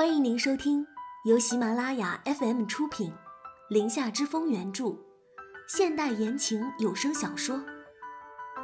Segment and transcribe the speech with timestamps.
[0.00, 0.86] 欢迎您收听
[1.26, 3.10] 由喜马拉雅 FM 出品，
[3.68, 4.96] 《林下之风》原著，
[5.68, 7.56] 现代言情有声小说《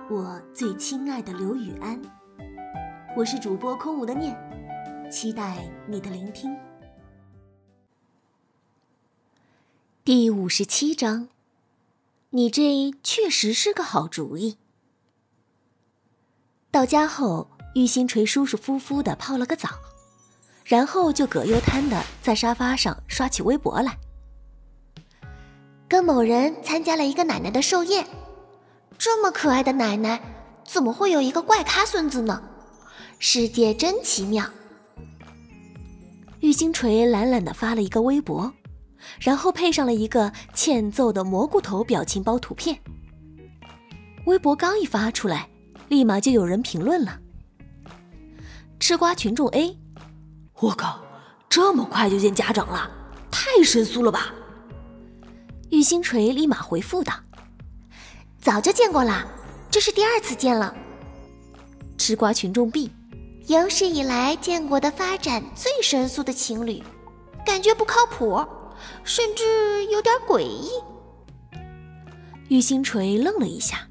[0.08, 2.02] 我最亲爱的刘雨安》。
[3.14, 4.34] 我是主播空无的念，
[5.12, 6.56] 期待你的聆听。
[10.02, 11.28] 第五十七章，
[12.30, 14.56] 你这确实是个好主意。
[16.70, 19.68] 到家后，玉星锤舒舒服服的泡了个澡，
[20.66, 23.96] 然后就葛优瘫的在沙发上刷起微博来。
[25.88, 28.04] 跟某人参加了一个奶奶的寿宴，
[28.98, 30.20] 这么可爱的奶奶，
[30.64, 32.42] 怎么会有一个怪咖孙子呢？
[33.20, 34.44] 世界真奇妙。
[36.40, 38.52] 玉星锤懒懒的发了一个微博，
[39.20, 42.76] 然后配上了一个欠揍的蘑菇头表情包图片。
[44.24, 45.48] 微博刚一发出来，
[45.88, 47.20] 立马就有人评论了。
[48.80, 49.78] 吃瓜群众 A：
[50.60, 51.00] 我靠，
[51.48, 52.90] 这么快就见家长了，
[53.30, 54.32] 太神速了吧！
[55.70, 57.12] 玉星锤立马回复道
[58.40, 59.26] ：“早就见过啦，
[59.70, 60.74] 这是第二次见了。”
[61.98, 62.90] 吃瓜群众 B。
[63.48, 66.82] 有史以来见过的发展最神速的情侣，
[67.44, 68.44] 感觉不靠谱，
[69.04, 70.68] 甚至有点诡异。
[72.48, 73.86] 玉星锤愣了一下，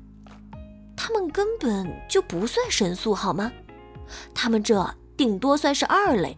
[0.97, 3.50] 他们根本就不算神速，好吗？
[4.33, 6.38] 他们这顶多算是二类。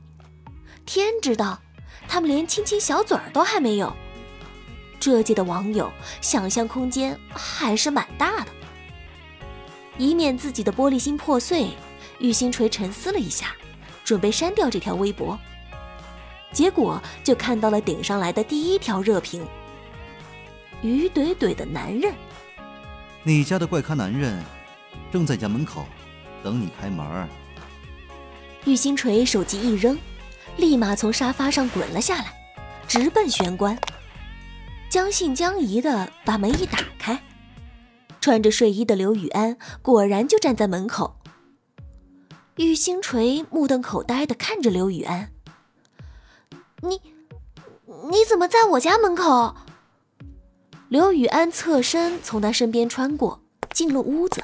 [0.88, 1.60] 天知道，
[2.08, 3.94] 他们连亲亲小嘴儿都还没有。
[5.02, 8.48] 这届的网友想象空间还是蛮大的，
[9.98, 11.68] 以免自己的玻璃心破碎。
[12.20, 13.54] 玉星锤沉思了一下，
[14.04, 15.38] 准备删掉这条微博，
[16.52, 19.46] 结果就看到了顶上来的第一条热评
[20.82, 22.12] ：“于怼怼的男人，
[23.24, 24.42] 你家的怪咖男人
[25.12, 25.86] 正在家门口
[26.42, 27.28] 等你开门。”
[28.66, 29.96] 玉星锤手机一扔，
[30.58, 32.34] 立马从沙发上滚了下来，
[32.88, 33.78] 直奔玄关，
[34.90, 37.24] 将信将疑的把门一打开，
[38.20, 41.16] 穿着睡衣的刘雨安果然就站在门口。
[42.56, 45.32] 玉星锤目瞪口呆的看着刘雨安
[46.82, 47.00] ：“你，
[48.10, 49.56] 你怎么在我家门口？”
[50.90, 53.42] 刘雨安侧身从他身边穿过，
[53.72, 54.44] 进了屋子，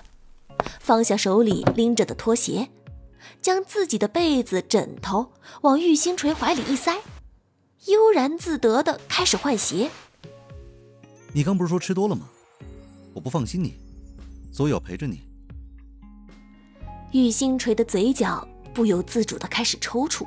[0.80, 2.70] 放下手里拎着的拖鞋，
[3.44, 6.96] 将自己的被子、枕头往玉星锤怀里一塞，
[7.88, 9.92] 悠然自得的开始换鞋。
[11.34, 12.30] 你刚不是说吃多了吗？
[13.14, 13.76] 我不放心你，
[14.52, 15.22] 所以要陪着你。
[17.12, 20.26] 玉星锤的嘴角不由自主的开始抽搐。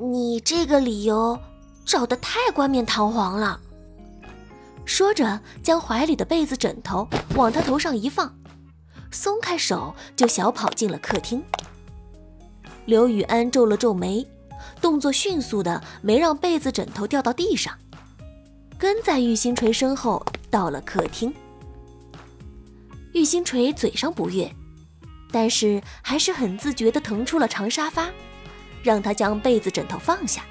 [0.00, 1.36] 你这个理由
[1.84, 3.60] 找的太冠冕堂皇了。
[4.84, 8.32] 说着，将怀里的被子、枕头往他头上一放，
[9.16, 11.42] 松开手就小跑进了客厅。
[12.84, 14.24] 刘雨安皱了皱眉，
[14.80, 17.74] 动作迅速的没让被子、枕头掉到地上，
[18.78, 21.32] 跟在玉星锤身后到了客厅。
[23.14, 24.54] 玉星锤嘴上不悦，
[25.32, 28.10] 但是还是很自觉的腾出了长沙发，
[28.82, 30.44] 让他将被子枕头放下。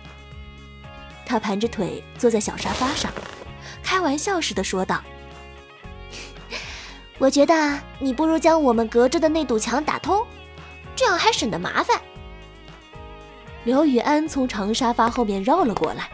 [1.24, 3.12] 他盘着腿坐在小沙发上，
[3.84, 5.02] 开玩笑似的说道
[7.18, 10.26] ：“我觉得你不如将我们隔着的那堵墙打通，
[10.96, 12.00] 这样还省得麻烦。”
[13.64, 16.10] 刘雨安从长沙发后面绕了过来，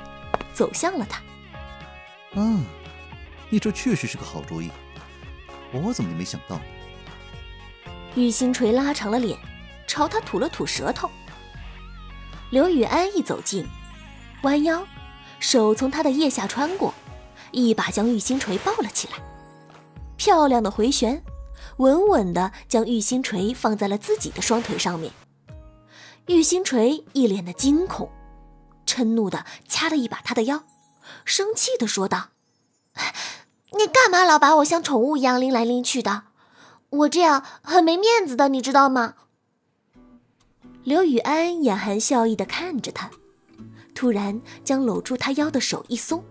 [0.53, 1.21] 走向了他。
[2.33, 2.63] “嗯，
[3.49, 4.69] 你这确实是个好主意。”
[5.73, 6.59] 我怎么也没想到。
[8.15, 9.37] 玉星锤拉长了脸，
[9.87, 11.09] 朝他吐了吐舌头。
[12.49, 13.65] 刘雨安一走近，
[14.43, 14.85] 弯腰，
[15.39, 16.93] 手从他的腋下穿过，
[17.51, 19.17] 一把将玉星锤抱了起来，
[20.21, 21.23] 漂亮的回旋，
[21.77, 25.11] 稳稳的将玉星锤放在了自己的双腿上面。
[26.27, 28.07] 玉星锤一脸的惊恐，
[28.85, 30.63] 嗔怒的掐了一把他的腰，
[31.25, 32.29] 生气的说道。
[33.71, 36.25] 你干嘛老把我像宠物一样拎来拎去的？
[36.91, 39.15] 我这样很没面子的，你知道吗？
[40.83, 43.09] 刘雨安眼含笑意的看着他，
[43.95, 46.23] 突然将搂住他腰的手一松，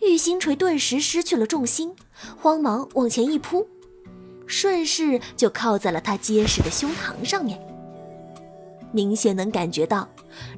[0.00, 1.94] 玉星锤顿时失去了重心，
[2.40, 3.66] 慌忙往前一扑，
[4.46, 7.60] 顺势就靠在了他结实的胸膛上面。
[8.92, 10.08] 明显能感觉到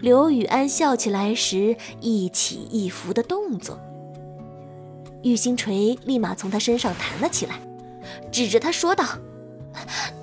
[0.01, 3.79] 刘雨安笑起来时一起一伏的动作。
[5.23, 7.61] 玉星锤立马从他身上弹了起来，
[8.31, 9.05] 指着他说道：“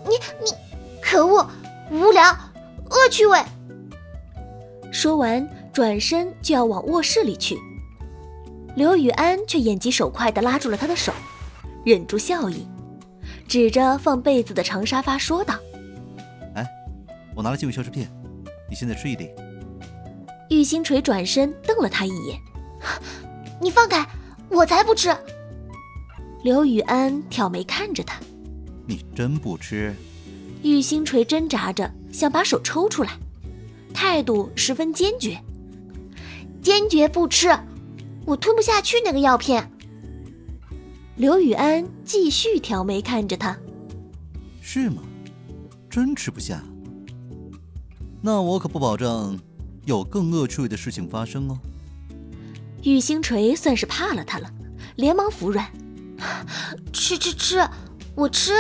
[0.05, 0.11] 你
[0.43, 0.51] 你，
[1.01, 1.49] 可恶，
[1.89, 2.29] 无聊，
[2.89, 3.39] 恶趣味！”
[4.91, 7.57] 说完，转身就要往卧室里去。
[8.75, 11.11] 刘雨安却眼疾手快地拉住了他的手，
[11.83, 12.67] 忍住笑意，
[13.47, 15.55] 指着放被子的长沙发说道
[16.55, 16.67] ：“哎，
[17.35, 18.07] 我拿了几味消食片，
[18.69, 19.29] 你现在吃一粒。
[20.49, 22.39] 玉星锤转身瞪了他一眼
[23.59, 24.05] ：“你放开，
[24.49, 25.15] 我才不吃！”
[26.43, 28.19] 刘雨安挑眉看着他
[28.85, 29.95] ：“你真不吃？”
[30.61, 33.13] 玉星锤挣扎着想把手抽出来，
[33.93, 35.39] 态度十分坚决
[36.61, 37.49] ：“坚决不吃，
[38.25, 39.67] 我吞不下去那个药片。”
[41.21, 43.55] 刘雨安继续挑眉看着他
[44.59, 45.03] ：“是吗？
[45.87, 46.63] 真吃不下？
[48.23, 49.39] 那我可不保证
[49.85, 51.59] 有更恶趣味的事情发生哦。”
[52.81, 54.51] 玉星锤算是怕了他了，
[54.95, 55.71] 连忙服软。
[56.91, 57.69] 吃吃吃，
[58.15, 58.53] 我吃，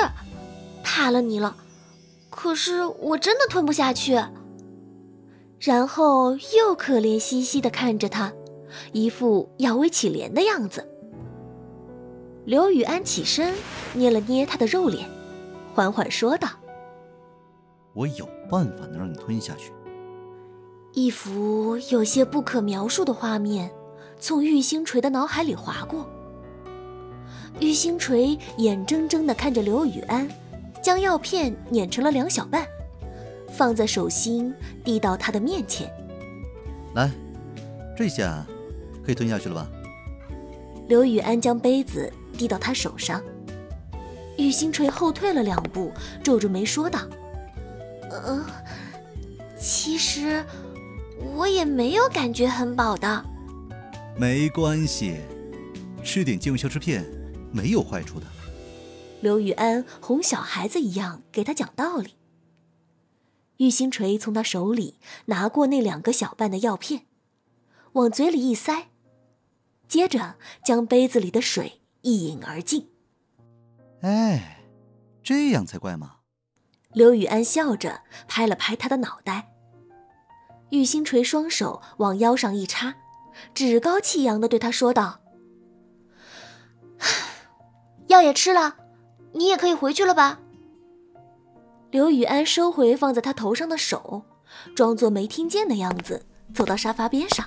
[0.83, 1.57] 怕了你了。
[2.29, 4.23] 可是我真的吞不下去。
[5.59, 8.31] 然后又可怜兮兮的看着他，
[8.93, 10.87] 一副摇尾乞怜的样子。
[12.45, 13.53] 刘雨安起身
[13.93, 15.07] 捏了捏他的肉脸，
[15.75, 16.49] 缓缓说道
[17.93, 19.71] ：“我有办法能让你吞下去。”
[20.93, 23.71] 一幅有些不可描述的画面
[24.19, 26.09] 从玉星锤的脑海里划过。
[27.59, 30.27] 玉星锤眼睁睁地看着刘雨安
[30.81, 32.65] 将药片碾成了两小半，
[33.49, 34.53] 放在手心，
[34.83, 35.89] 递到他的面前。
[36.95, 37.11] 来，
[37.95, 38.43] 这下
[39.05, 39.69] 可以吞下去了吧？
[40.91, 43.23] 刘雨安将杯子递到他手上，
[44.37, 45.89] 玉星锤后退了两步，
[46.21, 47.07] 皱着眉说道
[48.11, 48.45] ：“呃，
[49.57, 50.45] 其实
[51.33, 53.25] 我也没有感觉很饱的。”
[54.19, 55.15] 没关系，
[56.03, 57.05] 吃点健胃消食片。
[57.53, 58.25] 没有坏处的。
[59.21, 62.15] 刘雨安哄小孩子一样给他讲道理。
[63.57, 64.95] 玉星锤从他手里
[65.27, 67.03] 拿过那两个小半的药片，
[67.93, 68.89] 往嘴里一塞，
[69.91, 72.89] 接着将杯子里的水一饮而尽。
[73.99, 74.63] 哎，
[75.21, 76.19] 这样才怪嘛！
[76.93, 79.51] 刘雨安笑着拍了拍他的脑袋。
[80.69, 82.95] 玉星锤双手往腰上一插，
[83.53, 85.19] 趾高气扬的对他说道。
[88.07, 88.77] 药也吃了，
[89.33, 90.39] 你也可以回去了吧。
[91.91, 94.23] 刘雨安收回放在他头上的手，
[94.73, 97.45] 装作没听见的样子，走到沙发边上。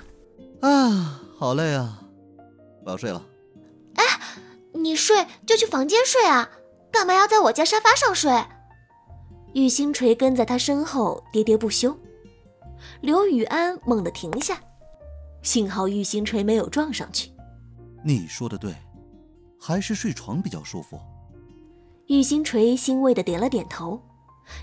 [0.61, 2.03] 啊，好累啊，
[2.85, 3.21] 我要睡了。
[3.95, 4.03] 哎，
[4.71, 6.49] 你睡就去房间睡啊，
[6.91, 8.31] 干嘛要在我家沙发上睡？
[9.53, 11.97] 玉星锤跟在他身后喋喋不休。
[13.01, 14.57] 刘雨安猛地停下，
[15.41, 17.31] 幸好玉星锤没有撞上去。
[18.03, 18.73] 你说的对。
[19.57, 20.99] 还是睡床比较舒服。
[22.05, 23.99] 玉星锤欣慰的点了点头，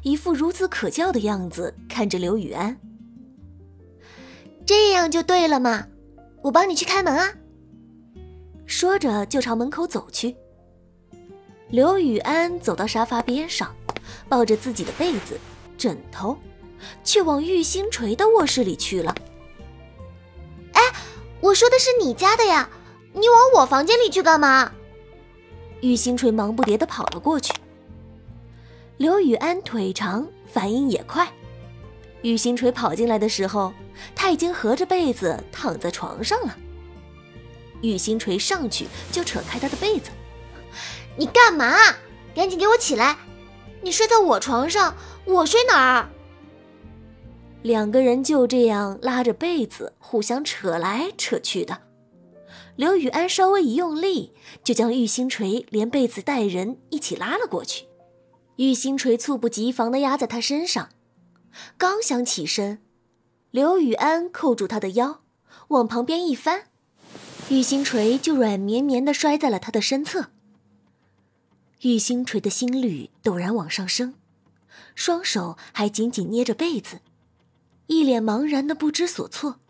[0.05, 2.79] 一副孺子可教的样子看着刘雨安。
[4.65, 5.89] 这样就对了嘛，
[6.41, 7.33] 我帮你去开门啊。
[8.73, 10.35] 说着就朝门口走去。
[11.69, 13.71] 刘雨安走到沙发边上，
[14.31, 15.39] 抱着自己的被子、
[15.77, 16.39] 枕头，
[17.05, 19.15] 却往玉星锤的卧室里去了。
[20.73, 20.81] 哎，
[21.43, 22.67] 我说的是你家的呀，
[23.13, 24.73] 你往我房间里去干嘛？
[25.83, 27.53] 玉星锤忙不迭地跑了过去。
[28.97, 31.31] 刘雨安腿长，反应也快。
[32.23, 33.75] 玉星锤跑进来的时候，
[34.15, 36.57] 他已经合着被子躺在床上了。
[37.83, 40.11] 玉星锤上去就扯开他的被子
[41.19, 41.77] ：“你干嘛？
[42.35, 43.19] 赶紧给我起来！
[43.83, 44.97] 你睡在我床上，
[45.27, 46.09] 我睡哪儿？”
[47.63, 51.83] 两个人就这样拉着被子互相扯来扯去的。
[52.75, 54.33] 刘雨安稍微一用力，
[54.65, 57.85] 就将玉星锤连被子带人一起拉了过去。
[58.57, 60.89] 玉星锤猝不及防地压在他身上，
[61.77, 62.81] 刚想起身，
[63.51, 65.21] 刘雨安扣住他的腰，
[65.69, 66.69] 往旁边一翻，
[67.53, 70.31] 玉星锤就软绵绵的摔在了他的身侧。
[71.83, 74.15] 玉星锤的心率陡然往上升，
[74.95, 77.01] 双手还紧紧捏着被子，
[77.89, 79.61] 一脸茫然的不知所措。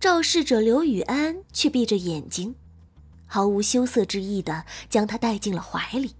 [0.00, 2.56] 肇事者刘雨安却闭着眼睛，
[3.28, 6.16] 毫无羞涩之意的将他带进了怀里，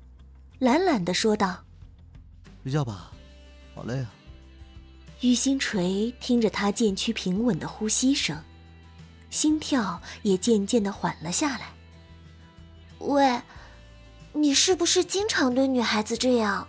[0.61, 1.65] 懒懒的说道
[2.63, 3.11] ：“睡觉吧，
[3.75, 4.15] 好累啊。”
[5.21, 8.41] 玉星锤听着他渐趋平稳的呼吸声，
[9.33, 11.73] 心跳也渐渐的缓了下来。
[12.99, 13.41] 喂，
[14.35, 16.69] 你是不是经常对女孩子这样？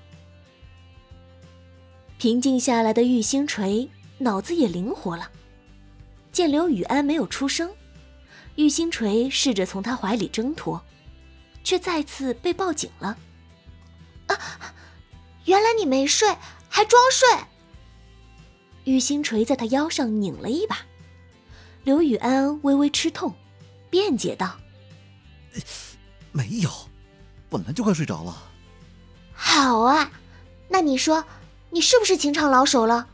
[2.17, 5.29] 平静下来的玉星锤脑子也灵活了。
[6.31, 7.69] 见刘雨安没有出声，
[8.55, 10.81] 玉星锤试着从他怀里挣脱，
[11.65, 13.17] 却再次被抱紧了。
[14.27, 14.39] 啊！
[15.43, 16.29] 原来你没睡，
[16.69, 17.27] 还装睡！
[18.85, 20.79] 玉星锤在他腰上拧了一把，
[21.83, 23.33] 刘雨安微微吃痛，
[23.89, 24.57] 辩解道
[26.31, 26.69] ：“没有，
[27.49, 28.51] 本来就快睡着了。”
[29.35, 30.11] 好啊，
[30.69, 31.25] 那你说，
[31.71, 33.07] 你是不是情场老手了？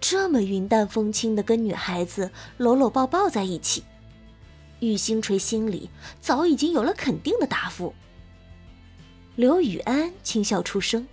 [0.00, 3.82] 这么云淡风轻的跟女孩子搂搂抱抱在一起，
[4.78, 7.92] 玉星锤心里早已经有了肯定的答复。
[9.34, 11.06] 刘雨安轻笑出声，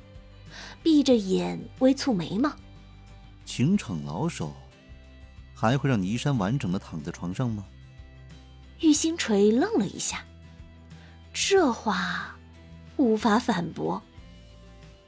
[0.83, 2.53] 闭着眼微蹙眉毛。
[3.43, 4.53] 情场老手，
[5.63, 7.63] 还会让倪山完整的躺在床上吗？
[8.81, 10.21] 玉星锤愣了一下，
[11.33, 12.35] 这话
[12.97, 14.03] 无法反驳。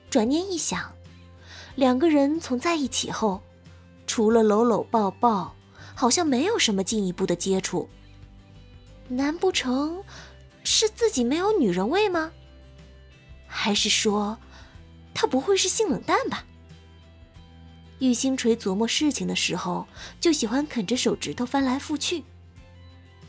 [0.09, 0.89] 转念一想，
[1.75, 3.41] 两个人从在一起后，
[4.07, 5.53] 除了搂搂抱抱，
[5.93, 7.89] 好像没有什么进一步的接触。
[9.09, 10.01] 难不成
[10.63, 12.31] 是自己没有女人味吗？
[13.45, 14.39] 还是说，
[15.13, 16.45] 他不会是性冷淡吧？
[18.05, 19.88] 玉星锤琢磨事情的时候，
[20.19, 22.24] 就喜欢啃着手指头翻来覆去，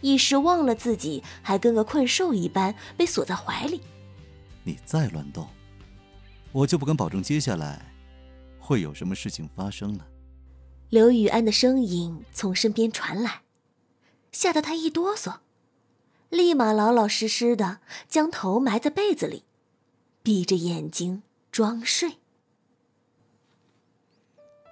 [0.02, 3.80] 一时忘了自己还跟个困兽一般被锁在怀里。
[4.64, 5.49] 你再乱动，
[6.52, 7.90] 我就不敢保证接下来
[8.61, 10.06] 会有什么事情发生了。
[10.90, 13.40] 刘雨安的声音从身边传来，
[14.30, 15.38] 吓得他一哆嗦，
[16.28, 17.78] 立马老老实实的
[18.11, 19.45] 将头埋在被子里，
[20.23, 22.18] 闭着眼睛装睡。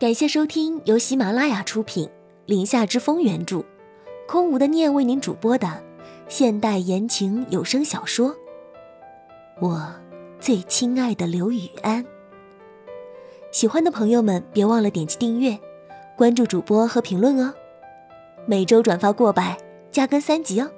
[0.05, 2.11] 感谢收听由喜马拉雅出品、
[2.45, 3.65] 林下之风原著、
[4.29, 5.83] 空无的念为您主播的
[6.29, 8.29] 现代言情有声小说
[9.63, 9.95] 《我
[10.39, 12.05] 最亲爱的刘雨安》。
[13.51, 15.59] 喜欢的朋友们，别忘了点击订阅、
[16.19, 17.55] 关注主播和评论哦。
[18.45, 19.57] 每周转发过百，
[19.91, 20.71] 加更三集哦。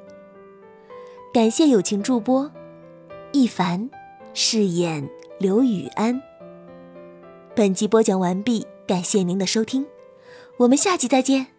[1.35, 2.49] 感谢友情助播
[3.33, 3.91] 一凡
[4.35, 6.23] 饰演刘雨安。
[7.57, 8.65] 本集播讲完毕。
[8.87, 9.85] 感谢您的收听，
[10.59, 11.56] 我们下期再见。